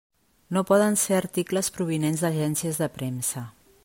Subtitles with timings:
[0.55, 3.45] No poden ser articles provinents d'agències de premsa.